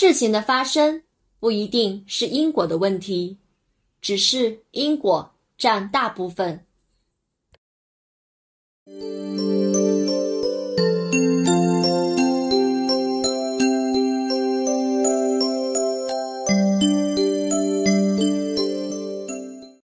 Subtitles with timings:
[0.00, 1.02] 事情的发生
[1.40, 3.36] 不一定是因果的问题
[4.00, 6.64] 只是因果占大部分。